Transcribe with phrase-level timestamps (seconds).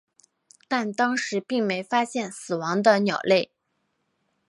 [0.67, 3.51] 但当时并没发现死亡的鸟类。